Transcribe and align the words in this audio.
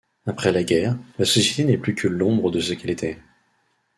Après 0.25 0.51
la 0.51 0.63
guerre, 0.63 0.97
la 1.19 1.25
société 1.25 1.63
n'est 1.63 1.77
plus 1.77 1.93
que 1.93 2.07
l'ombre 2.07 2.49
de 2.49 2.59
ce 2.59 2.73
qu'elle 2.73 2.89
était. 2.89 3.19